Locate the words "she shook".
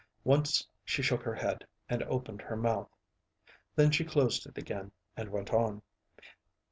0.83-1.21